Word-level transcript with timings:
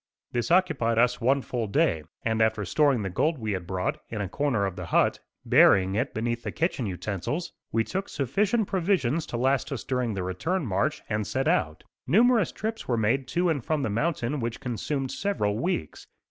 This 0.31 0.49
occupied 0.49 0.97
us 0.97 1.21
one 1.21 1.43
full 1.43 1.67
day, 1.67 2.01
and 2.25 2.41
after 2.41 2.65
storing 2.65 3.03
the 3.03 3.09
gold 3.11 3.37
we 3.37 3.51
had 3.51 3.67
brought, 3.67 3.99
in 4.09 4.19
a 4.19 4.27
corner 4.27 4.65
of 4.65 4.75
the 4.75 4.87
hut, 4.87 5.19
burying 5.45 5.93
it 5.93 6.11
beneath 6.15 6.41
the 6.41 6.51
kitchen 6.51 6.87
utensils, 6.87 7.51
we 7.71 7.83
took 7.83 8.09
sufficient 8.09 8.67
provisions 8.67 9.27
to 9.27 9.37
last 9.37 9.71
us 9.71 9.83
during 9.83 10.15
the 10.15 10.23
return 10.23 10.65
march 10.65 11.03
and 11.07 11.27
set 11.27 11.47
out. 11.47 11.83
Numerous 12.07 12.51
trips 12.51 12.87
were 12.87 12.97
made 12.97 13.27
to 13.27 13.47
and 13.49 13.63
from 13.63 13.83
the 13.83 13.91
mountain 13.91 14.39
which 14.39 14.59
consumed 14.59 15.11
several 15.11 15.59
weeks. 15.59 16.07